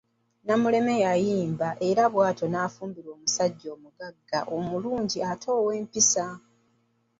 [0.45, 6.25] Namuleme ng’ayimba era bw'atyo n'afumbirwa omusajja omugagga omulungi ate ow’empisa.